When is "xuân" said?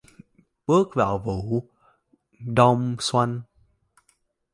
2.99-3.41